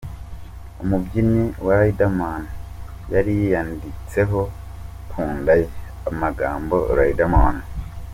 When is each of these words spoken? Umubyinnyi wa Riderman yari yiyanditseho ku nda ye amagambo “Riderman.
Umubyinnyi 0.83 1.43
wa 1.65 1.73
Riderman 1.81 2.43
yari 3.13 3.31
yiyanditseho 3.39 4.39
ku 5.09 5.19
nda 5.37 5.53
ye 5.59 5.65
amagambo 6.09 6.75
“Riderman. 6.97 7.55